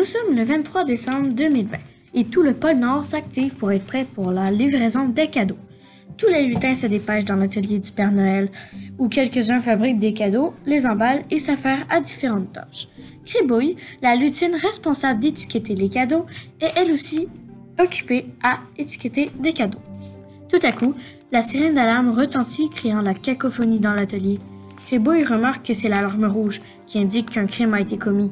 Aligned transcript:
Nous 0.00 0.06
sommes 0.06 0.34
le 0.34 0.44
23 0.44 0.84
décembre 0.84 1.28
2020 1.28 1.76
et 2.14 2.24
tout 2.24 2.40
le 2.40 2.54
pôle 2.54 2.76
Nord 2.76 3.04
s'active 3.04 3.52
pour 3.52 3.70
être 3.70 3.84
prêt 3.84 4.06
pour 4.14 4.30
la 4.30 4.50
livraison 4.50 5.06
des 5.06 5.28
cadeaux. 5.28 5.58
Tous 6.16 6.28
les 6.28 6.44
lutins 6.44 6.74
se 6.74 6.86
dépêchent 6.86 7.26
dans 7.26 7.36
l'atelier 7.36 7.78
du 7.80 7.92
Père 7.92 8.10
Noël, 8.10 8.48
où 8.98 9.10
quelques-uns 9.10 9.60
fabriquent 9.60 9.98
des 9.98 10.14
cadeaux, 10.14 10.54
les 10.64 10.86
emballent 10.86 11.22
et 11.30 11.38
s'affairent 11.38 11.84
à 11.90 12.00
différentes 12.00 12.50
tâches. 12.50 12.88
Cribouille, 13.26 13.76
la 14.00 14.16
lutine 14.16 14.54
responsable 14.54 15.20
d'étiqueter 15.20 15.74
les 15.74 15.90
cadeaux, 15.90 16.24
est 16.62 16.72
elle 16.76 16.92
aussi 16.92 17.28
occupée 17.78 18.24
à 18.42 18.60
étiqueter 18.78 19.30
des 19.38 19.52
cadeaux. 19.52 19.82
Tout 20.48 20.60
à 20.62 20.72
coup, 20.72 20.94
la 21.30 21.42
sirène 21.42 21.74
d'alarme 21.74 22.08
retentit, 22.08 22.70
créant 22.70 23.02
la 23.02 23.12
cacophonie 23.12 23.80
dans 23.80 23.92
l'atelier. 23.92 24.38
Cribouille 24.86 25.24
remarque 25.24 25.66
que 25.66 25.74
c'est 25.74 25.90
l'alarme 25.90 26.24
rouge 26.24 26.62
qui 26.86 26.98
indique 26.98 27.28
qu'un 27.28 27.44
crime 27.44 27.74
a 27.74 27.82
été 27.82 27.98
commis. 27.98 28.30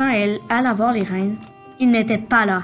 Quand 0.00 0.08
elle 0.08 0.38
alla 0.48 0.72
voir 0.72 0.94
les 0.94 1.02
reines, 1.02 1.36
ils 1.78 1.90
n'étaient 1.90 2.16
pas 2.16 2.46
là. 2.46 2.62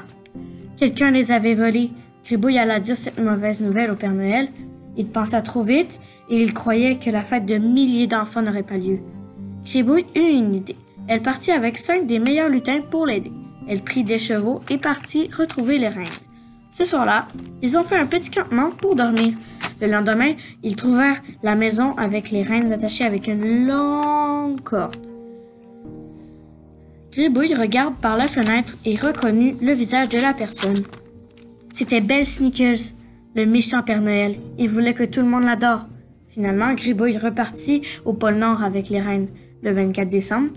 Quelqu'un 0.79 1.11
les 1.11 1.33
avait 1.33 1.53
volés. 1.53 1.91
Cribouille 2.25 2.59
alla 2.59 2.81
dire 2.81 2.97
cette 2.97 3.21
mauvaise 3.21 3.61
nouvelle 3.61 3.91
au 3.91 3.95
Père 3.95 4.15
Noël. 4.15 4.49
Il 4.97 5.09
pensa 5.09 5.43
trop 5.43 5.63
vite 5.63 6.01
et 6.31 6.41
il 6.41 6.55
croyait 6.55 6.99
que 6.99 7.11
la 7.11 7.25
fête 7.25 7.45
de 7.45 7.59
milliers 7.59 8.07
d'enfants 8.07 8.41
n'aurait 8.41 8.63
pas 8.63 8.79
lieu. 8.79 9.01
Cribouille 9.65 10.07
eut 10.15 10.39
une 10.39 10.55
idée. 10.55 10.77
Elle 11.09 11.21
partit 11.21 11.51
avec 11.53 11.77
cinq 11.77 12.07
des 12.07 12.21
meilleurs 12.21 12.49
lutins 12.49 12.81
pour 12.81 13.05
l'aider. 13.05 13.33
Elle 13.69 13.83
prit 13.83 14.03
des 14.03 14.19
chevaux 14.19 14.63
et 14.71 14.79
partit 14.79 15.29
retrouver 15.37 15.77
les 15.77 15.89
reines. 15.89 16.07
Ce 16.71 16.87
soir-là, 16.87 17.27
ils 17.61 17.77
ont 17.77 17.85
fait 17.85 17.99
un 17.99 18.07
petit 18.07 18.31
campement 18.31 18.71
pour 18.71 18.95
dormir. 18.95 19.35
Le 19.83 19.89
lendemain, 19.89 20.33
ils 20.63 20.75
trouvèrent 20.75 21.21
la 21.43 21.55
maison 21.55 21.95
avec 21.99 22.31
les 22.31 22.41
reines 22.41 22.73
attachées 22.73 23.05
avec 23.05 23.29
une 23.29 23.67
longue 23.67 24.63
corde. 24.63 25.06
Gribouille 27.17 27.55
regarde 27.55 27.95
par 27.97 28.19
la 28.19 28.29
fenêtre 28.29 28.77
et 28.85 28.95
reconnut 28.95 29.57
le 29.63 29.73
visage 29.73 30.11
de 30.11 30.19
la 30.19 30.35
personne. 30.35 30.77
C'était 31.71 32.03
Belle 32.03 32.27
Sneakers, 32.27 32.93
le 33.35 33.47
méchant 33.47 33.83
Père 33.83 34.03
Noël. 34.03 34.37
Il 34.59 34.69
voulait 34.69 34.93
que 34.93 35.03
tout 35.03 35.21
le 35.21 35.27
monde 35.27 35.45
l'adore. 35.45 35.87
Finalement, 36.29 36.75
Gribouille 36.75 37.17
repartit 37.17 37.81
au 38.05 38.13
pôle 38.13 38.35
Nord 38.35 38.63
avec 38.63 38.91
les 38.91 39.01
reines. 39.01 39.29
Le 39.63 39.73
24 39.73 40.11
décembre, 40.11 40.51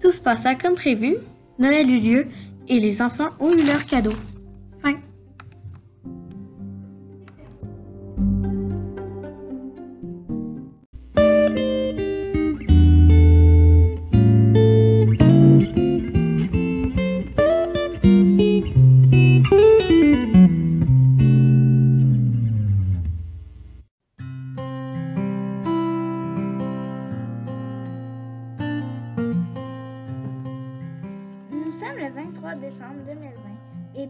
tout 0.00 0.12
se 0.12 0.20
passa 0.20 0.54
comme 0.54 0.74
prévu. 0.74 1.16
Noël 1.58 1.90
eut 1.90 1.98
lieu 1.98 2.26
et 2.68 2.78
les 2.78 3.02
enfants 3.02 3.30
ont 3.40 3.52
eu 3.52 3.64
leurs 3.64 3.84
cadeaux. 3.84 4.14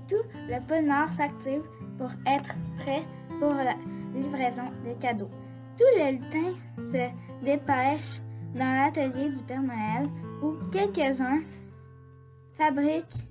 Tout 0.09 0.23
le 0.49 0.61
pôle 0.67 0.87
Nord 0.87 1.09
s'active 1.09 1.63
pour 1.99 2.11
être 2.27 2.55
prêt 2.77 3.03
pour 3.41 3.55
la 3.55 3.75
livraison 4.15 4.65
des 4.85 4.95
cadeaux. 4.95 5.31
Tous 5.77 5.99
les 5.99 6.13
lutins 6.13 6.55
se 6.79 7.45
dépêchent 7.45 8.21
dans 8.55 8.75
l'atelier 8.75 9.31
du 9.31 9.43
Père 9.43 9.63
Noël 9.63 10.07
où 10.43 10.55
quelques-uns 10.71 11.41
fabriquent 12.53 13.27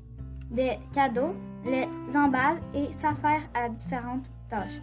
des 0.52 0.78
cadeaux, 0.94 1.34
les 1.66 1.88
emballent 2.16 2.62
et 2.74 2.92
s'affairent 2.92 3.50
à 3.54 3.70
différentes 3.70 4.32
tâches. 4.50 4.82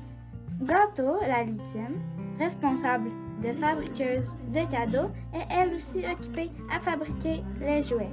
Gâteau, 0.62 1.18
la 1.26 1.44
lutine, 1.44 2.00
responsable 2.38 3.10
de 3.42 3.52
fabriqueuse 3.52 4.36
de 4.48 4.70
cadeaux, 4.70 5.10
est 5.34 5.46
elle 5.50 5.74
aussi 5.74 6.02
occupée 6.10 6.50
à 6.74 6.80
fabriquer 6.80 7.42
les 7.60 7.82
jouets. 7.82 8.10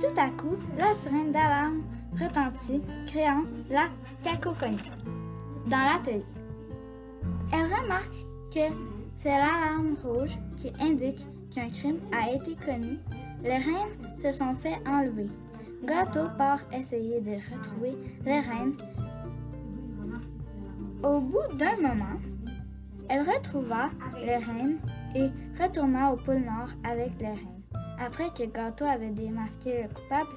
Tout 0.00 0.20
à 0.20 0.30
coup, 0.30 0.56
la 0.76 0.94
sirène 0.94 1.32
d'alarme 1.32 1.82
retentit, 2.20 2.82
créant 3.06 3.44
la 3.70 3.88
cacophonie 4.22 4.90
dans 5.66 5.78
l'atelier. 5.78 6.24
Elle 7.52 7.64
remarque 7.64 8.26
que 8.52 8.72
c'est 9.14 9.30
l'alarme 9.30 9.96
rouge 10.02 10.38
qui 10.56 10.72
indique 10.80 11.26
qu'un 11.54 11.68
crime 11.70 11.98
a 12.12 12.32
été 12.32 12.54
commis. 12.56 12.98
Les 13.42 13.58
reines 13.58 14.16
se 14.16 14.32
sont 14.32 14.54
fait 14.54 14.78
enlever. 14.86 15.28
Gâteau 15.84 16.28
part 16.36 16.60
essayer 16.72 17.20
de 17.20 17.36
retrouver 17.54 17.96
les 18.24 18.40
reines. 18.40 18.76
Au 21.02 21.20
bout 21.20 21.56
d'un 21.56 21.76
moment, 21.76 22.18
elle 23.08 23.22
retrouva 23.22 23.90
les 24.20 24.36
reines 24.36 24.78
et 25.14 25.30
retourna 25.60 26.12
au 26.12 26.16
pôle 26.16 26.40
Nord 26.40 26.70
avec 26.84 27.12
les 27.20 27.28
reines. 27.28 27.62
Après 27.98 28.28
que 28.30 28.44
Gâteau 28.44 28.84
avait 28.84 29.10
démasqué 29.10 29.82
le 29.82 29.88
coupable, 29.88 30.30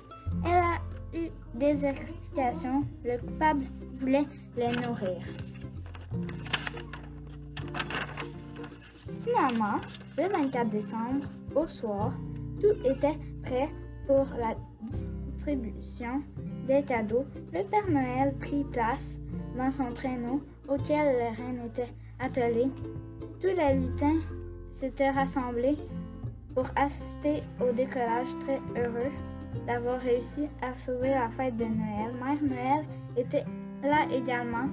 elle 0.46 0.58
a 0.58 0.80
eu 1.14 1.30
des 1.54 1.86
explications. 1.86 2.84
Le 3.04 3.18
coupable 3.18 3.66
voulait 3.94 4.26
les 4.58 4.68
nourrir. 4.68 5.22
Finalement, 9.24 9.78
le 10.18 10.30
24 10.30 10.70
décembre, 10.70 11.28
au 11.56 11.68
soir, 11.68 12.14
tout 12.60 12.76
était 12.86 13.18
prêt 13.44 13.70
pour 14.08 14.26
la 14.38 14.56
distribution 14.82 16.24
des 16.68 16.84
cadeaux. 16.84 17.26
Le 17.54 17.64
Père 17.70 17.90
Noël 17.90 18.36
prit 18.40 18.64
place 18.64 19.20
dans 19.58 19.72
son 19.72 19.92
traîneau 19.94 20.42
auquel 20.68 21.18
les 21.18 21.30
reines 21.30 21.62
étaient 21.66 21.94
attelées. 22.20 22.72
Tous 23.40 23.48
les 23.48 23.76
lutins 23.76 24.20
s'étaient 24.72 25.10
rassemblés 25.10 25.78
pour 26.54 26.66
assister 26.76 27.42
au 27.60 27.72
décollage 27.74 28.30
très 28.42 28.60
heureux 28.82 29.12
d'avoir 29.66 30.00
réussi 30.00 30.50
à 30.62 30.76
sauver 30.76 31.10
la 31.10 31.30
fête 31.30 31.58
de 31.58 31.66
Noël. 31.66 32.14
Mère 32.20 32.44
Noël 32.44 32.86
était 33.18 33.46
là 33.84 34.06
également, 34.12 34.68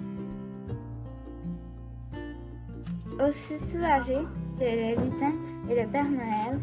aussi 3.24 3.58
soulagée 3.58 4.26
que 4.58 4.64
les 4.64 4.96
lutins 4.96 5.34
et 5.68 5.82
le 5.82 5.88
Père 5.88 6.08
Noël, 6.08 6.60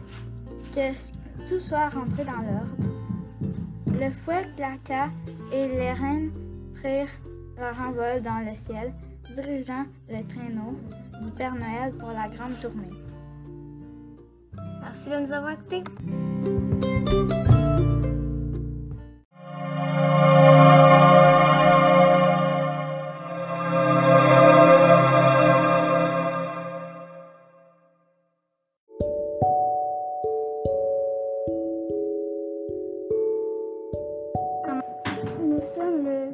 que 0.73 1.47
tout 1.47 1.59
soit 1.59 1.89
rentré 1.89 2.23
dans 2.23 2.41
l'ordre. 2.41 2.75
Le 3.87 4.11
fouet 4.11 4.45
claqua 4.55 5.09
et 5.53 5.67
les 5.67 5.93
reines 5.93 6.31
prirent 6.73 7.07
leur 7.57 7.79
envol 7.79 8.21
dans 8.21 8.39
le 8.39 8.55
ciel, 8.55 8.93
dirigeant 9.33 9.85
le 10.09 10.25
traîneau 10.27 10.77
du 11.23 11.31
Père 11.31 11.55
Noël 11.55 11.93
pour 11.97 12.09
la 12.09 12.27
grande 12.27 12.59
tournée. 12.61 12.89
Merci 14.81 15.09
de 15.09 15.19
nous 15.19 15.31
avoir 15.31 15.53
écoutés. 15.53 15.83
Sommes 35.65 36.05
le 36.05 36.31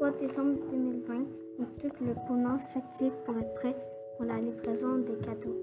23 0.00 0.10
décembre 0.18 0.58
2020 0.70 1.14
et 1.60 1.80
tout 1.80 2.04
le 2.04 2.36
Nord 2.36 2.58
s'active 2.58 3.12
pour 3.24 3.36
être 3.36 3.52
prêt 3.54 3.76
pour 4.16 4.24
la 4.24 4.38
livraison 4.38 4.96
des 4.98 5.16
cadeaux. 5.24 5.56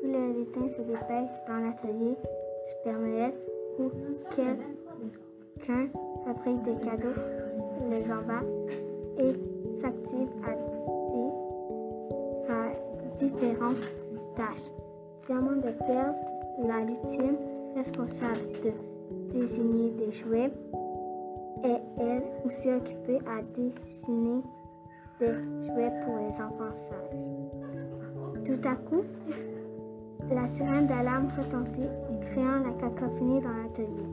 Tous 0.00 0.06
les 0.06 0.32
lutins 0.32 0.68
se 0.68 0.82
dépêchent 0.82 1.44
dans 1.48 1.56
l'atelier 1.56 2.14
du 2.14 2.72
Père 2.84 2.98
Noël 3.00 3.32
où 3.78 3.90
quelqu'un 4.30 5.88
fabrique 6.24 6.62
des 6.62 6.84
cadeaux, 6.84 7.20
les 7.90 8.04
emballe 8.04 8.46
et 9.18 9.32
s'active 9.80 10.28
à, 10.44 10.54
différentes 13.14 13.76
tâches. 14.36 14.70
Diamant 15.26 15.56
de 15.56 15.70
Perle, 15.86 16.14
la 16.68 16.80
lutine 16.80 17.38
responsable 17.74 18.52
de 18.62 18.72
désigner 19.32 19.90
des 19.92 20.12
jouets, 20.12 20.50
est 21.64 21.82
elle 21.98 22.22
aussi 22.44 22.68
occupée 22.70 23.18
à 23.26 23.42
dessiner 23.42 24.42
des 25.18 25.32
jouets 25.32 25.92
pour 26.04 26.18
les 26.18 26.34
enfants 26.40 26.74
sages. 26.74 28.44
Tout 28.44 28.68
à 28.68 28.76
coup, 28.76 29.02
la 30.30 30.46
sirène 30.46 30.86
d'alarme 30.86 31.28
retentit, 31.36 31.88
créant 32.22 32.60
la 32.64 32.72
cacophonie 32.80 33.40
dans 33.40 33.62
l'atelier. 33.62 34.06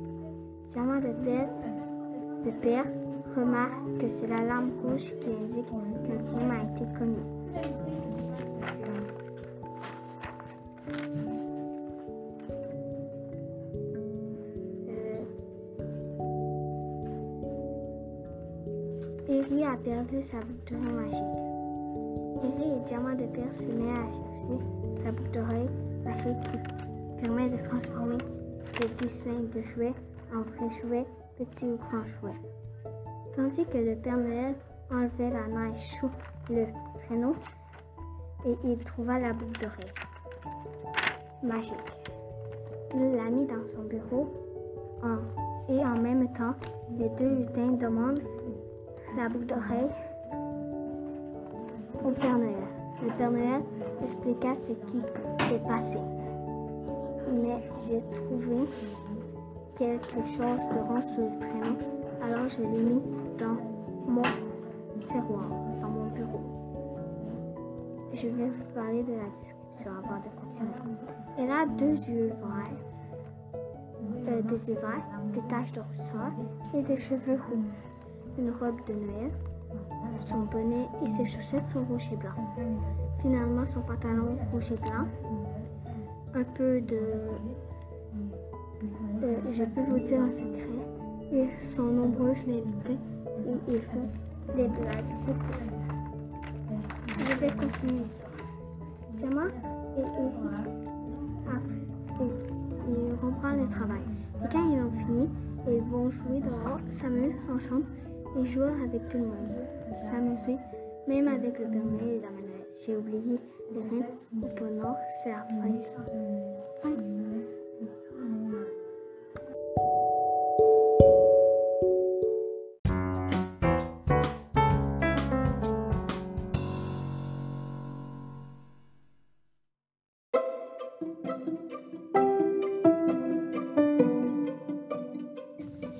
Diamant 0.67 0.99
de 0.99 1.13
Belle 1.23 1.49
de 2.45 2.51
Père 2.51 2.85
remarque 3.35 3.97
que 3.99 4.09
c'est 4.09 4.27
l'alarme 4.27 4.71
rouge 4.83 5.13
qui 5.19 5.29
indique 5.29 5.67
qu'un 5.67 6.37
crime 6.37 6.51
a 6.51 6.63
été 6.71 6.85
commis. 6.97 7.42
A 19.73 19.77
perdu 19.77 20.21
sa 20.21 20.37
boucle 20.37 20.75
d'oreille 20.75 20.93
magique. 20.93 22.41
Thierry 22.41 22.77
et 22.77 22.79
Diamant 22.85 23.15
de 23.15 23.25
Pierre 23.25 23.53
se 23.53 23.69
met 23.69 23.89
à 23.89 24.07
chercher 24.07 25.03
sa 25.03 25.11
boucle 25.11 25.31
d'oreille 25.31 25.69
magique 26.05 26.43
qui 26.43 27.23
permet 27.23 27.49
de 27.49 27.57
transformer 27.57 28.17
le 28.81 29.01
dessin 29.01 29.31
de 29.31 29.61
jouets 29.73 29.93
en 30.31 30.41
vrais 30.41 30.81
jouets, 30.81 31.05
petits 31.37 31.65
ou 31.65 31.77
grands 31.77 32.05
jouets. 32.19 32.39
Tandis 33.35 33.65
que 33.65 33.77
le 33.79 33.95
Père 33.95 34.17
Noël 34.17 34.53
enlevait 34.91 35.31
la 35.31 35.47
neige 35.47 35.97
sous 35.99 36.11
le 36.49 36.65
traîneau 37.05 37.35
et 38.45 38.55
il 38.63 38.77
trouva 38.83 39.19
la 39.19 39.33
boucle 39.33 39.59
d'oreille 39.59 39.93
magique. 41.41 41.73
Il 42.93 43.15
l'a 43.15 43.29
mis 43.31 43.47
dans 43.47 43.65
son 43.65 43.83
bureau 43.83 44.31
et 45.69 45.79
en 45.79 45.99
même 45.99 46.31
temps, 46.33 46.53
les 46.97 47.09
deux 47.09 47.37
lutins 47.37 47.71
demandent 47.71 48.21
la 49.17 49.27
boucle 49.29 49.45
d'oreille 49.45 49.89
au 52.03 52.09
Père 52.11 52.37
Noël. 52.37 52.55
Le 53.03 53.09
Père 53.17 53.31
Noël 53.31 53.61
expliqua 54.01 54.55
ce 54.55 54.71
qui 54.71 55.01
s'est 55.39 55.61
passé. 55.67 55.97
Mais 57.31 57.61
j'ai 57.87 58.01
trouvé 58.13 58.67
quelque 59.75 60.21
chose 60.23 60.69
de 60.71 60.79
rond 60.79 61.01
sur 61.01 61.23
le 61.23 61.39
traîneau, 61.39 61.77
alors 62.21 62.47
je 62.47 62.61
l'ai 62.61 62.67
mis 62.67 63.01
dans 63.37 63.57
mon 64.07 64.21
tiroir, 65.03 65.49
dans 65.81 65.89
mon 65.89 66.09
bureau. 66.11 66.41
Je 68.13 68.27
vais 68.27 68.49
vous 68.49 68.63
parler 68.75 69.03
de 69.03 69.13
la 69.13 69.25
description 69.39 69.91
avant 70.03 70.19
de 70.19 70.29
continuer. 70.39 70.69
Elle 71.37 71.51
a 71.51 71.65
deux 71.65 71.95
yeux 72.09 72.33
verts, 74.25 74.43
des 74.43 74.69
yeux 74.69 74.75
verts, 74.75 75.21
des 75.33 75.41
taches 75.47 75.71
de 75.71 75.81
rousseur 75.81 76.31
et 76.75 76.81
des 76.83 76.97
cheveux 76.97 77.39
roux. 77.49 77.63
Une 78.37 78.49
robe 78.49 78.83
de 78.87 78.93
Noël, 78.93 79.31
son 80.15 80.41
bonnet 80.41 80.87
et 81.03 81.09
ses 81.09 81.25
chaussettes 81.25 81.67
sont 81.67 81.83
rouges 81.85 82.09
et 82.11 82.15
blancs. 82.15 82.33
Finalement, 83.21 83.65
son 83.65 83.81
pantalon 83.81 84.37
rouge 84.51 84.71
et 84.71 84.79
blanc, 84.79 85.07
un 86.33 86.43
peu 86.43 86.81
de... 86.81 86.97
euh, 89.23 89.35
je 89.51 89.63
peux 89.63 89.81
vous 89.81 89.99
dire 89.99 90.21
un 90.21 90.31
secret. 90.31 90.67
Ils 91.31 91.65
sont 91.65 91.83
nombreux, 91.83 92.33
lutins, 92.45 92.93
et 93.47 93.57
ils 93.67 93.81
font 93.81 94.07
des 94.55 94.67
blagues. 94.67 95.13
Je 97.07 97.35
vais 97.37 97.49
continuer 97.49 97.99
l'histoire. 97.99 98.29
Diamant 99.13 99.49
et 99.97 100.01
Uri 100.01 100.31
après, 101.47 102.25
et, 102.25 102.31
ils 102.89 103.13
reprennent 103.25 103.61
le 103.61 103.67
travail. 103.67 104.01
Et 104.43 104.47
quand 104.51 104.69
ils 104.69 104.79
ont 104.81 104.91
fini, 104.91 105.29
ils 105.67 105.83
vont 105.83 106.09
jouer 106.09 106.39
dehors, 106.41 106.79
s'amuser 106.89 107.35
ensemble 107.53 107.85
et 108.39 108.45
jouer 108.45 108.71
avec 108.83 109.07
tout 109.09 109.17
le 109.17 109.25
monde. 109.25 109.65
S'amuser, 109.95 110.57
même 111.07 111.27
avec 111.27 111.59
le 111.59 111.65
Père 111.65 111.85
Noël 111.85 112.07
et 112.07 112.21
la 112.21 112.29
Noël. 112.29 112.65
J'ai 112.75 112.97
oublié 112.97 113.39
les 113.71 113.79
reines 113.79 114.05
au 114.41 114.47
pôle 114.47 114.73
Nord, 114.73 114.97
c'est 115.23 115.31
la. 115.31 115.45
Fin. 116.81 116.91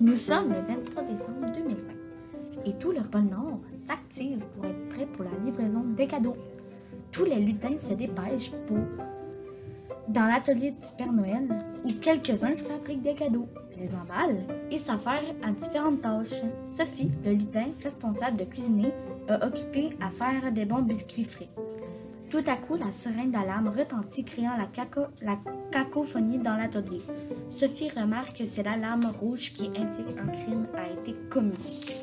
Nous 0.05 0.17
sommes 0.17 0.49
le 0.49 0.61
23 0.61 0.82
décembre 0.82 0.82
2020 0.82 0.82
tout 2.79 2.91
le 2.91 3.01
pôle 3.01 3.23
Nord 3.23 3.59
s'active 3.69 4.43
pour 4.55 4.65
être 4.65 4.89
prêt 4.89 5.05
pour 5.05 5.25
la 5.25 5.45
livraison 5.45 5.83
des 5.95 6.07
cadeaux. 6.07 6.37
Tous 7.11 7.25
les 7.25 7.39
lutins 7.39 7.77
se 7.77 7.93
dépêchent 7.93 8.51
pour 8.67 8.77
dans 10.07 10.25
l'atelier 10.25 10.71
du 10.71 10.91
Père 10.97 11.13
Noël 11.13 11.47
où 11.85 11.91
quelques-uns 12.01 12.55
fabriquent 12.55 13.03
des 13.03 13.13
cadeaux, 13.13 13.47
les 13.77 13.89
emballent 13.95 14.43
et 14.69 14.77
s'affairent 14.77 15.33
à 15.41 15.51
différentes 15.51 16.01
tâches. 16.01 16.41
Sophie, 16.65 17.11
le 17.23 17.31
lutin 17.31 17.67
responsable 17.81 18.37
de 18.37 18.43
cuisiner, 18.43 18.91
est 19.29 19.45
occupée 19.45 19.97
à 20.01 20.09
faire 20.09 20.51
des 20.51 20.65
bons 20.65 20.81
biscuits 20.81 21.23
frais. 21.23 21.49
Tout 22.29 22.43
à 22.47 22.57
coup, 22.57 22.75
la 22.75 22.91
sirène 22.91 23.31
d'alarme 23.31 23.67
retentit, 23.67 24.25
créant 24.25 24.57
la, 24.57 24.67
la 25.21 25.37
cacophonie 25.71 26.39
dans 26.39 26.55
l'atelier. 26.55 27.01
Sophie 27.49 27.89
remarque 27.89 28.39
que 28.39 28.45
c'est 28.45 28.63
l'alarme 28.63 29.11
rouge 29.19 29.53
qui 29.53 29.67
indique 29.67 30.17
un 30.17 30.27
crime 30.27 30.67
a 30.75 30.91
été 30.91 31.15
commis. 31.29 32.02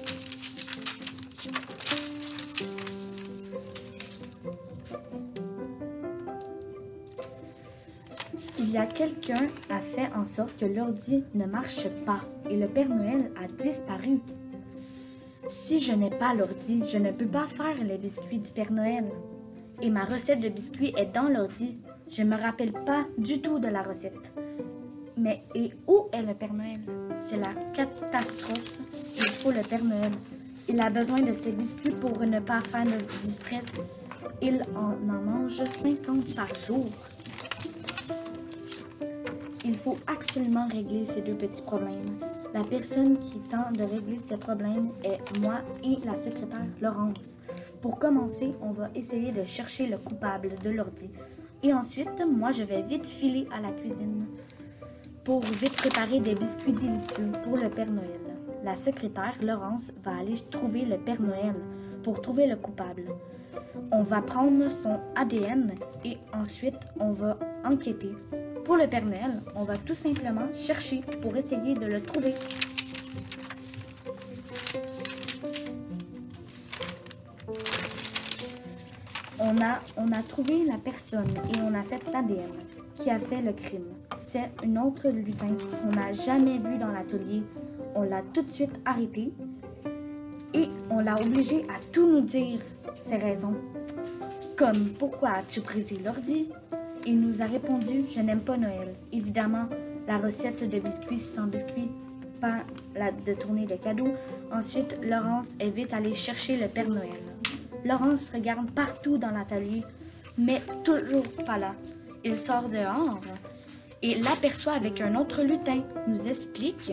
Quelqu'un 9.05 9.47
a 9.70 9.81
fait 9.81 10.11
en 10.14 10.26
sorte 10.26 10.55
que 10.58 10.67
l'ordi 10.67 11.25
ne 11.35 11.47
marche 11.47 11.88
pas 12.05 12.20
et 12.50 12.56
le 12.58 12.67
Père 12.67 12.91
Noël 12.91 13.31
a 13.43 13.47
disparu. 13.62 14.19
Si 15.49 15.79
je 15.81 15.93
n'ai 15.93 16.11
pas 16.11 16.35
l'ordi, 16.35 16.82
je 16.85 16.99
ne 16.99 17.11
peux 17.11 17.25
pas 17.38 17.47
faire 17.49 17.82
les 17.82 17.97
biscuits 17.97 18.38
du 18.41 18.50
Père 18.50 18.70
Noël. 18.70 19.06
Et 19.81 19.88
ma 19.88 20.05
recette 20.05 20.41
de 20.41 20.50
biscuits 20.50 20.93
est 20.99 21.14
dans 21.14 21.29
l'ordi. 21.31 21.79
Je 22.11 22.23
me 22.23 22.37
rappelle 22.37 22.73
pas 22.73 23.06
du 23.17 23.41
tout 23.41 23.58
de 23.58 23.69
la 23.69 23.82
recette. 23.82 24.32
Mais 25.17 25.44
et 25.55 25.70
où 25.87 26.08
est 26.12 26.20
le 26.23 26.35
Père 26.35 26.53
Noël? 26.53 26.81
C'est 27.17 27.38
la 27.38 27.55
catastrophe. 27.75 28.79
Il 29.17 29.29
faut 29.31 29.50
le 29.50 29.62
Père 29.62 29.82
Noël. 29.82 30.12
Il 30.69 30.79
a 30.79 30.91
besoin 30.91 31.20
de 31.23 31.32
ses 31.32 31.53
biscuits 31.53 31.96
pour 31.99 32.20
ne 32.20 32.41
pas 32.41 32.61
faire 32.70 32.85
de- 32.85 32.99
du 33.23 33.26
stress. 33.38 33.64
Il 34.43 34.62
en, 34.76 34.93
en 35.11 35.20
mange 35.31 35.64
50 35.64 36.35
par 36.37 36.55
jour. 36.67 36.85
Il 39.65 39.77
faut 39.77 39.99
absolument 40.07 40.67
régler 40.69 41.05
ces 41.05 41.21
deux 41.21 41.34
petits 41.34 41.63
problèmes. 41.63 42.17
La 42.55 42.65
personne 42.65 43.19
qui 43.19 43.39
tente 43.41 43.77
de 43.77 43.84
régler 43.84 44.19
ces 44.19 44.39
problèmes 44.39 44.91
est 45.05 45.39
moi 45.41 45.61
et 45.84 45.99
la 46.05 46.17
secrétaire 46.17 46.67
Laurence. 46.81 47.39
Pour 47.82 47.99
commencer, 47.99 48.55
on 48.63 48.73
va 48.73 48.89
essayer 48.94 49.32
de 49.32 49.44
chercher 49.44 49.87
le 49.87 49.99
coupable 49.99 50.55
de 50.65 50.70
l'ordi. 50.70 51.11
Et 51.63 51.75
ensuite, 51.75 52.25
moi, 52.27 52.53
je 52.53 52.63
vais 52.63 52.82
vite 52.82 53.06
filer 53.06 53.46
à 53.55 53.61
la 53.61 53.70
cuisine 53.70 54.25
pour 55.25 55.43
vite 55.43 55.77
préparer 55.77 56.20
des 56.20 56.34
biscuits 56.34 56.73
délicieux 56.73 57.31
pour 57.44 57.56
le 57.58 57.69
Père 57.69 57.91
Noël. 57.91 58.20
La 58.65 58.77
secrétaire 58.77 59.34
Laurence 59.43 59.93
va 60.03 60.17
aller 60.19 60.37
trouver 60.51 60.87
le 60.87 60.96
Père 60.96 61.20
Noël 61.20 61.55
pour 62.03 62.23
trouver 62.23 62.46
le 62.46 62.56
coupable. 62.56 63.05
On 63.93 64.03
va 64.03 64.23
prendre 64.23 64.70
son 64.70 64.99
ADN 65.17 65.75
et 66.05 66.17
ensuite 66.32 66.81
on 66.99 67.13
va 67.13 67.39
enquêter. 67.65 68.13
Pour 68.70 68.77
le 68.77 68.86
on 69.56 69.65
va 69.65 69.77
tout 69.79 69.96
simplement 69.96 70.46
chercher 70.55 71.00
pour 71.20 71.36
essayer 71.36 71.74
de 71.74 71.86
le 71.86 72.00
trouver. 72.00 72.34
On 79.41 79.60
a, 79.60 79.81
on 79.96 80.12
a 80.12 80.22
trouvé 80.22 80.65
la 80.67 80.79
personne 80.79 81.27
et 81.53 81.58
on 81.60 81.74
a 81.74 81.82
fait 81.82 82.00
l'ADN 82.12 82.53
qui 82.94 83.10
a 83.10 83.19
fait 83.19 83.43
le 83.43 83.55
crime. 83.55 83.89
C'est 84.15 84.53
une 84.62 84.79
autre 84.79 85.08
lutin 85.08 85.48
qu'on 85.82 85.91
n'a 85.91 86.12
jamais 86.12 86.58
vu 86.58 86.79
dans 86.79 86.93
l'atelier. 86.93 87.43
On 87.96 88.03
l'a 88.03 88.22
tout 88.32 88.43
de 88.43 88.53
suite 88.53 88.81
arrêté 88.84 89.32
et 90.55 90.69
on 90.91 91.00
l'a 91.00 91.20
obligé 91.20 91.65
à 91.65 91.81
tout 91.91 92.06
nous 92.06 92.20
dire 92.20 92.60
ses 93.00 93.17
raisons. 93.17 93.56
Comme 94.56 94.91
pourquoi 94.91 95.31
as-tu 95.31 95.60
brisé 95.60 95.98
l'ordi? 96.05 96.53
Il 97.07 97.21
nous 97.21 97.41
a 97.41 97.47
répondu 97.47 98.05
Je 98.15 98.21
n'aime 98.21 98.41
pas 98.41 98.57
Noël. 98.57 98.95
Évidemment, 99.13 99.67
la 100.07 100.19
recette 100.19 100.69
de 100.69 100.79
biscuits 100.79 101.19
sans 101.19 101.47
biscuits, 101.47 101.91
pas 102.41 102.65
la 102.95 103.11
de 103.11 103.33
tournée 103.35 103.67
de 103.67 103.77
cadeaux. 103.77 104.15
Ensuite, 104.53 104.99
Laurence 105.03 105.49
est 105.59 105.71
vite 105.71 105.95
allée 105.95 106.15
chercher 106.15 106.57
le 106.57 106.69
Père 106.69 106.89
Noël. 106.89 107.09
Laurence 107.85 108.31
regarde 108.31 108.71
partout 108.73 109.17
dans 109.17 109.31
l'atelier, 109.31 109.83
mais 110.37 110.61
toujours 110.85 111.29
pas 111.47 111.59
là. 111.59 111.75
Il 112.25 112.37
sort 112.37 112.69
dehors 112.69 113.21
et 114.03 114.17
l'aperçoit 114.21 114.75
avec 114.75 115.01
un 115.01 115.15
autre 115.15 115.43
lutin. 115.43 115.83
Nous 116.07 116.29
explique 116.29 116.93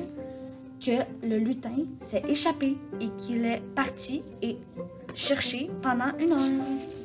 que 0.80 1.04
le 1.28 1.38
lutin 1.38 1.86
s'est 2.00 2.24
échappé 2.30 2.78
et 3.02 3.10
qu'il 3.18 3.46
est 3.46 3.62
parti 3.76 4.24
et 4.42 4.58
cherché 5.16 5.70
pendant 5.82 6.18
une 6.20 6.32
heure. 6.32 6.97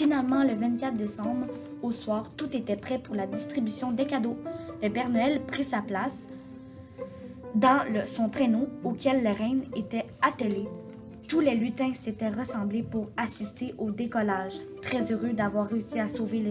Finalement, 0.00 0.44
le 0.44 0.54
24 0.54 0.96
décembre, 0.96 1.44
au 1.82 1.92
soir, 1.92 2.30
tout 2.34 2.56
était 2.56 2.76
prêt 2.76 2.98
pour 2.98 3.14
la 3.14 3.26
distribution 3.26 3.92
des 3.92 4.06
cadeaux. 4.06 4.38
Le 4.82 4.88
Père 4.88 5.10
Noël 5.10 5.42
prit 5.46 5.62
sa 5.62 5.82
place 5.82 6.26
dans 7.54 7.84
son 8.06 8.30
traîneau 8.30 8.66
auquel 8.82 9.22
la 9.22 9.34
reine 9.34 9.64
était 9.76 10.06
attelée. 10.22 10.66
Tous 11.28 11.40
les 11.40 11.54
lutins 11.54 11.92
s'étaient 11.92 12.28
rassemblés 12.28 12.82
pour 12.82 13.10
assister 13.18 13.74
au 13.76 13.90
décollage, 13.90 14.54
très 14.80 15.12
heureux 15.12 15.34
d'avoir 15.34 15.68
réussi 15.68 16.00
à 16.00 16.08
sauver 16.08 16.42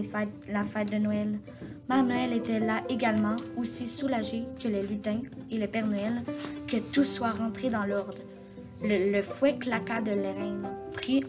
la 0.48 0.62
fête 0.62 0.92
de 0.92 0.98
Noël. 0.98 1.40
Mère 1.88 2.04
Noël 2.04 2.32
était 2.34 2.60
là 2.60 2.82
également, 2.88 3.34
aussi 3.56 3.88
soulagée 3.88 4.44
que 4.62 4.68
les 4.68 4.86
lutins 4.86 5.22
et 5.50 5.58
le 5.58 5.66
Père 5.66 5.88
Noël, 5.88 6.22
que 6.68 6.76
tout 6.94 7.02
soit 7.02 7.32
rentré 7.32 7.68
dans 7.68 7.84
l'ordre. 7.84 8.29
Le, 8.82 9.20
fouet 9.20 9.56
claqua 9.56 10.00
de 10.00 10.12
l'airain, 10.12 10.62
prit 10.92 11.22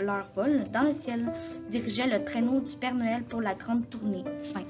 leur 0.00 0.26
vol 0.36 0.64
dans 0.72 0.82
le 0.82 0.92
ciel, 0.92 1.32
dirigeait 1.70 2.06
le 2.06 2.22
traîneau 2.24 2.60
du 2.60 2.76
Père 2.76 2.94
Noël 2.94 3.22
pour 3.22 3.40
la 3.40 3.54
grande 3.54 3.88
tournée. 3.88 4.24
Fin. 4.40 4.60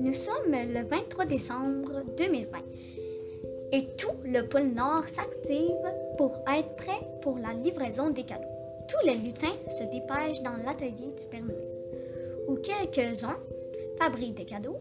Nous 0.00 0.14
sommes 0.14 0.50
le 0.50 0.82
23 0.88 1.26
décembre 1.26 2.02
2020 2.16 2.58
et 3.72 3.86
tout 3.96 4.08
le 4.24 4.42
pôle 4.42 4.72
Nord 4.74 5.04
s'active 5.06 5.76
pour 6.20 6.36
être 6.54 6.76
prêt 6.76 7.00
pour 7.22 7.38
la 7.38 7.54
livraison 7.54 8.10
des 8.10 8.24
cadeaux. 8.24 8.44
Tous 8.86 9.06
les 9.06 9.14
lutins 9.16 9.56
se 9.70 9.84
dépêchent 9.84 10.42
dans 10.42 10.58
l'atelier 10.62 11.14
du 11.18 11.26
Père 11.30 11.42
Noël, 11.42 11.66
où 12.46 12.56
quelques-uns 12.56 13.38
fabriquent 13.98 14.34
des 14.34 14.44
cadeaux, 14.44 14.76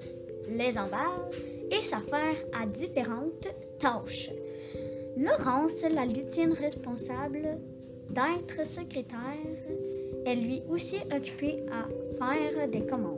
les 0.49 0.77
emballent 0.77 1.29
et 1.71 1.81
s'affairent 1.81 2.43
à 2.51 2.65
différentes 2.65 3.47
tâches. 3.79 4.31
Laurence, 5.15 5.81
la 5.83 6.05
lutine 6.05 6.51
responsable 6.51 7.57
d'être 8.09 8.67
secrétaire, 8.67 9.15
est 10.25 10.35
lui 10.35 10.61
aussi 10.69 10.97
occupée 11.15 11.63
à 11.71 11.87
faire 12.17 12.67
des 12.67 12.85
commandes. 12.85 13.15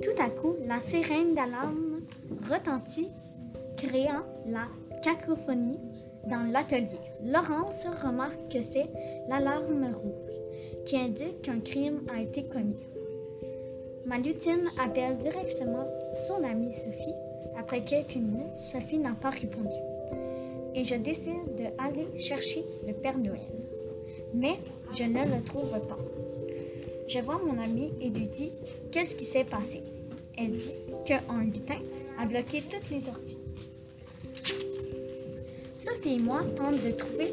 Tout 0.00 0.22
à 0.22 0.30
coup, 0.30 0.56
la 0.66 0.80
sirène 0.80 1.34
d'alarme 1.34 1.89
retentit, 2.48 3.08
créant 3.76 4.22
la 4.46 4.66
cacophonie 5.02 5.78
dans 6.28 6.50
l'atelier. 6.50 7.00
Laurence 7.24 7.86
remarque 8.02 8.52
que 8.52 8.62
c'est 8.62 8.88
l'alarme 9.28 9.94
rouge 9.94 10.30
qui 10.84 10.96
indique 10.96 11.42
qu'un 11.42 11.60
crime 11.60 12.00
a 12.14 12.20
été 12.20 12.44
commis. 12.44 12.76
Ma 14.06 14.18
lutine 14.18 14.68
appelle 14.82 15.18
directement 15.18 15.84
son 16.26 16.42
amie 16.44 16.72
Sophie. 16.72 17.14
Après 17.58 17.84
quelques 17.84 18.16
minutes, 18.16 18.56
Sophie 18.56 18.98
n'a 18.98 19.12
pas 19.12 19.30
répondu. 19.30 19.76
Et 20.74 20.84
je 20.84 20.94
décide 20.94 21.54
d'aller 21.56 22.18
chercher 22.18 22.64
le 22.86 22.92
Père 22.92 23.18
Noël. 23.18 23.40
Mais 24.34 24.56
je 24.92 25.04
ne 25.04 25.24
le 25.24 25.42
trouve 25.42 25.78
pas. 25.86 25.98
Je 27.08 27.18
vois 27.18 27.40
mon 27.44 27.60
amie 27.62 27.92
et 28.00 28.08
lui 28.08 28.28
dis 28.28 28.52
qu'est-ce 28.90 29.16
qui 29.16 29.24
s'est 29.24 29.44
passé? 29.44 29.82
Elle 30.40 30.52
dit 30.52 30.72
qu'un 31.04 31.44
lutin 31.44 31.78
a 32.18 32.24
bloqué 32.24 32.62
toutes 32.62 32.88
les 32.90 33.00
sorties. 33.00 33.36
Sophie 35.76 36.14
et 36.14 36.18
moi 36.18 36.42
tentons 36.56 36.76
de 36.76 36.90
trouver 36.92 37.32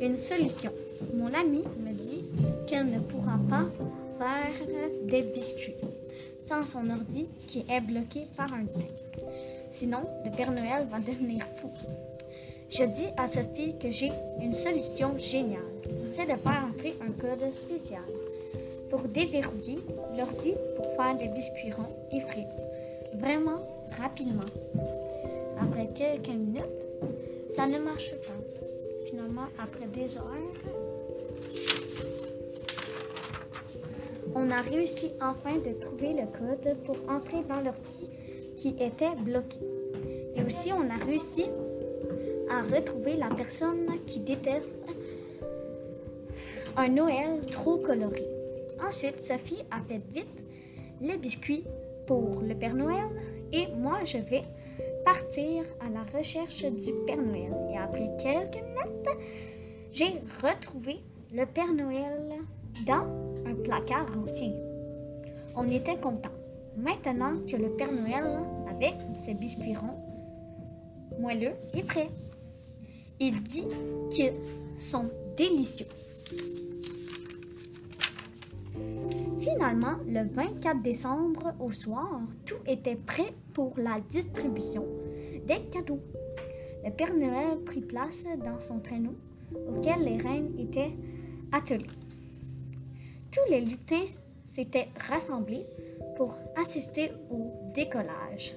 une 0.00 0.16
solution. 0.16 0.70
Mon 1.14 1.32
amie 1.34 1.64
me 1.84 1.92
dit 1.92 2.22
qu'elle 2.66 2.86
ne 2.86 3.00
pourra 3.00 3.38
pas 3.50 3.66
faire 4.18 4.88
des 5.04 5.22
biscuits 5.22 5.74
sans 6.38 6.64
son 6.64 6.88
ordi 6.90 7.26
qui 7.48 7.64
est 7.68 7.80
bloqué 7.80 8.26
par 8.36 8.52
un 8.52 8.60
lutin. 8.60 8.92
Sinon, 9.70 10.04
le 10.24 10.30
Père 10.30 10.52
Noël 10.52 10.86
va 10.90 11.00
devenir 11.00 11.44
fou. 11.56 11.70
Je 12.70 12.84
dis 12.84 13.06
à 13.16 13.26
Sophie 13.26 13.74
que 13.80 13.90
j'ai 13.90 14.12
une 14.40 14.52
solution 14.52 15.18
géniale. 15.18 15.60
C'est 16.04 16.26
de 16.26 16.38
faire 16.38 16.68
entrer 16.72 16.94
un 17.00 17.10
code 17.12 17.52
spécial 17.52 18.02
pour 18.94 19.08
déverrouiller 19.08 19.80
l'ordi 20.16 20.54
pour 20.76 20.86
faire 20.94 21.16
des 21.18 21.26
biscuits 21.26 21.72
ronds 21.72 21.96
et 22.12 22.20
frais. 22.20 22.44
Vraiment 23.14 23.58
rapidement. 24.00 24.46
Après 25.60 25.88
quelques 25.96 26.28
minutes, 26.28 26.62
ça 27.50 27.66
ne 27.66 27.80
marche 27.80 28.12
pas. 28.12 29.06
Finalement, 29.06 29.46
après 29.58 29.86
des 29.88 30.16
heures, 30.16 30.30
on 34.36 34.48
a 34.52 34.60
réussi 34.60 35.10
enfin 35.20 35.56
de 35.56 35.72
trouver 35.72 36.12
le 36.12 36.26
code 36.26 36.76
pour 36.84 36.96
entrer 37.08 37.42
dans 37.48 37.62
l'ordi 37.62 38.08
qui 38.56 38.76
était 38.78 39.16
bloqué. 39.18 39.58
Et 40.36 40.44
aussi, 40.44 40.70
on 40.72 40.88
a 40.88 41.04
réussi 41.04 41.46
à 42.48 42.62
retrouver 42.62 43.14
la 43.16 43.34
personne 43.34 43.88
qui 44.06 44.20
déteste 44.20 44.86
un 46.76 46.88
Noël 46.88 47.40
trop 47.50 47.78
coloré. 47.78 48.33
Ensuite, 48.86 49.20
Sophie 49.20 49.62
a 49.70 49.80
fait 49.80 50.02
vite 50.12 50.44
les 51.00 51.16
biscuits 51.16 51.64
pour 52.06 52.42
le 52.42 52.54
Père 52.54 52.74
Noël 52.74 53.06
et 53.52 53.66
moi, 53.68 54.04
je 54.04 54.18
vais 54.18 54.44
partir 55.04 55.64
à 55.80 55.88
la 55.88 56.02
recherche 56.18 56.64
du 56.64 56.92
Père 57.06 57.22
Noël. 57.22 57.54
Et 57.72 57.78
après 57.78 58.10
quelques 58.20 58.62
minutes, 58.62 59.08
j'ai 59.92 60.20
retrouvé 60.42 61.00
le 61.32 61.46
Père 61.46 61.72
Noël 61.72 62.34
dans 62.86 63.06
un 63.46 63.54
placard 63.62 64.06
ancien. 64.18 64.52
On 65.56 65.68
était 65.70 65.96
contents. 65.96 66.30
Maintenant 66.76 67.34
que 67.48 67.56
le 67.56 67.70
Père 67.70 67.92
Noël, 67.92 68.24
avec 68.68 68.94
ses 69.16 69.34
biscuits 69.34 69.76
ronds, 69.76 70.00
moelleux, 71.18 71.54
est 71.74 71.86
prêt. 71.86 72.08
Il 73.20 73.42
dit 73.44 73.68
qu'ils 74.10 74.34
sont 74.76 75.08
délicieux. 75.36 75.86
Finalement, 79.44 79.96
le 80.06 80.26
24 80.26 80.80
décembre 80.80 81.52
au 81.60 81.70
soir, 81.70 82.22
tout 82.46 82.56
était 82.66 82.96
prêt 82.96 83.34
pour 83.52 83.74
la 83.78 84.00
distribution 84.08 84.86
des 85.46 85.66
cadeaux. 85.70 86.00
Le 86.82 86.90
Père 86.90 87.12
Noël 87.12 87.58
prit 87.66 87.82
place 87.82 88.26
dans 88.42 88.58
son 88.58 88.78
traîneau 88.78 89.14
auquel 89.68 90.02
les 90.02 90.16
reines 90.16 90.58
étaient 90.58 90.94
attelées. 91.52 91.84
Tous 93.30 93.50
les 93.50 93.60
lutins 93.60 94.06
s'étaient 94.44 94.88
rassemblés 95.10 95.66
pour 96.16 96.34
assister 96.56 97.10
au 97.30 97.52
décollage. 97.74 98.56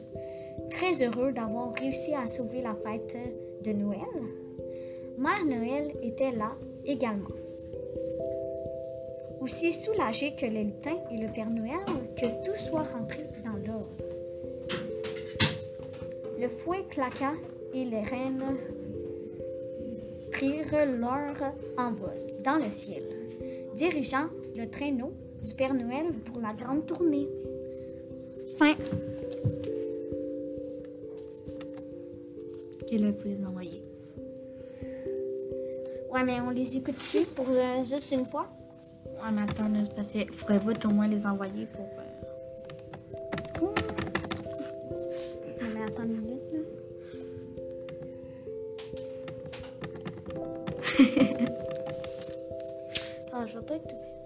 Très 0.70 1.04
heureux 1.04 1.34
d'avoir 1.34 1.74
réussi 1.74 2.14
à 2.16 2.28
sauver 2.28 2.62
la 2.62 2.76
fête 2.76 3.18
de 3.66 3.74
Noël, 3.74 4.00
Mère 5.18 5.46
Noël 5.46 5.94
était 6.02 6.32
là 6.32 6.54
également 6.86 7.28
aussi 9.42 9.72
soulagé 9.72 10.36
que 10.36 10.46
les 10.46 10.64
lutins 10.64 11.00
et 11.12 11.18
le 11.18 11.32
Père 11.32 11.50
Noël 11.50 11.86
que 12.16 12.26
tout 12.46 12.58
soit 12.58 12.84
rentré 12.84 13.26
dans 13.44 13.54
l'ordre. 13.54 13.88
Le 16.40 16.50
fouet 16.50 16.84
claqua 16.90 17.34
et 17.74 17.86
les 17.86 18.02
reines 18.02 18.58
prirent 20.32 20.86
leur 20.86 21.54
envol 21.78 22.16
dans 22.44 22.58
le 22.58 22.70
ciel, 22.70 23.04
dirigeant 23.76 24.28
le 24.56 24.70
traîneau 24.70 25.12
du 25.44 25.54
Père 25.54 25.74
Noël 25.74 26.14
pour 26.26 26.42
la 26.42 26.54
grande 26.54 26.86
tournée. 26.86 27.28
Fin. 28.58 28.76
Quel 32.88 33.02
là, 33.02 33.12
faut 33.14 33.28
les 33.28 33.46
envoyer. 33.46 33.84
Ouais, 36.12 36.24
mais 36.24 36.40
on 36.40 36.52
les 36.52 36.78
écoute 36.78 36.96
dessus 36.96 37.26
pour 37.36 37.46
euh, 37.50 37.84
juste 37.84 38.12
une 38.12 38.26
fois? 38.26 38.48
Ouais, 39.24 39.32
mais 39.32 39.42
attends, 39.42 39.72
parce 39.96 40.08
qu'il 40.10 40.32
faudrait 40.32 40.60
au 40.86 40.90
moins 40.90 41.08
les 41.08 41.26
envoyer 41.26 41.66
pour. 41.66 41.86
Euh... 41.86 42.04
Cool. 43.60 43.74
Non, 45.62 45.68
mais 45.74 45.84
attends 45.84 46.04
une 46.04 46.22
minute, 46.22 46.52
là. 46.54 46.60
Ah, 53.40 53.46
je 53.46 53.60
vais 53.60 53.66
pas 53.66 53.76
être 53.76 53.88
tout. 53.88 54.17